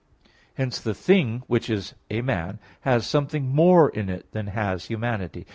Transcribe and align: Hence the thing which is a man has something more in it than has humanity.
Hence 0.55 0.79
the 0.79 0.95
thing 0.95 1.43
which 1.45 1.69
is 1.69 1.93
a 2.09 2.23
man 2.23 2.57
has 2.79 3.05
something 3.05 3.53
more 3.53 3.87
in 3.87 4.09
it 4.09 4.31
than 4.31 4.47
has 4.47 4.85
humanity. 4.85 5.45